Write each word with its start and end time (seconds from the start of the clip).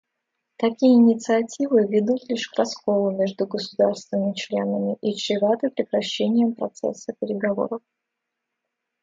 Такие 0.57 0.93
инициативы 0.95 1.85
ведут 1.85 2.27
лишь 2.27 2.47
к 2.49 2.55
расколу 2.57 3.11
между 3.11 3.45
государствами-членами 3.45 4.97
и 4.99 5.13
чреваты 5.15 5.69
прекращением 5.69 6.55
процесса 6.55 7.13
переговоров. 7.21 7.81